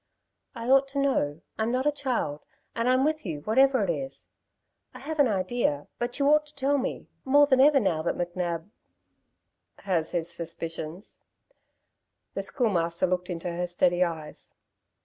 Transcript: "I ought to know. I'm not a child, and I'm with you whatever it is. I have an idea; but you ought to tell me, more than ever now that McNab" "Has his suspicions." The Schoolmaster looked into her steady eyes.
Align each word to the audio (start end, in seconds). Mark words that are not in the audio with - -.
"I 0.55 0.67
ought 0.67 0.87
to 0.87 0.99
know. 0.99 1.41
I'm 1.59 1.71
not 1.71 1.85
a 1.85 1.91
child, 1.91 2.41
and 2.75 2.89
I'm 2.89 3.05
with 3.05 3.23
you 3.23 3.41
whatever 3.41 3.83
it 3.83 3.89
is. 3.91 4.25
I 4.95 4.99
have 4.99 5.19
an 5.19 5.27
idea; 5.27 5.85
but 5.99 6.17
you 6.17 6.27
ought 6.29 6.47
to 6.47 6.55
tell 6.55 6.79
me, 6.79 7.05
more 7.23 7.45
than 7.45 7.61
ever 7.61 7.79
now 7.79 8.01
that 8.01 8.17
McNab" 8.17 8.67
"Has 9.87 10.11
his 10.11 10.27
suspicions." 10.33 11.21
The 12.33 12.41
Schoolmaster 12.41 13.05
looked 13.05 13.29
into 13.29 13.51
her 13.51 13.67
steady 13.67 14.03
eyes. 14.03 14.55